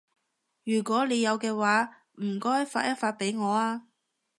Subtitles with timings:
[0.63, 3.83] 如果你有嘅話，唔該發一發畀我啊